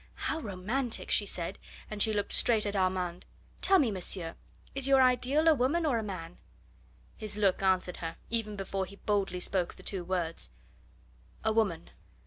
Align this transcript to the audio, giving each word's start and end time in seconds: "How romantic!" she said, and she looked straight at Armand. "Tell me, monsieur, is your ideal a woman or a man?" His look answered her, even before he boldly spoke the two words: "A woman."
"How 0.15 0.39
romantic!" 0.39 1.11
she 1.11 1.27
said, 1.27 1.59
and 1.87 2.01
she 2.01 2.11
looked 2.11 2.33
straight 2.33 2.65
at 2.65 2.75
Armand. 2.75 3.23
"Tell 3.61 3.77
me, 3.77 3.91
monsieur, 3.91 4.33
is 4.73 4.87
your 4.87 4.99
ideal 4.99 5.47
a 5.47 5.53
woman 5.53 5.85
or 5.85 5.99
a 5.99 6.03
man?" 6.03 6.39
His 7.17 7.37
look 7.37 7.61
answered 7.61 7.97
her, 7.97 8.15
even 8.31 8.55
before 8.55 8.87
he 8.87 8.95
boldly 8.95 9.39
spoke 9.39 9.75
the 9.75 9.83
two 9.83 10.03
words: 10.03 10.49
"A 11.43 11.53
woman." 11.53 11.91